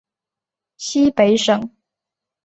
[0.77, 1.75] 西北省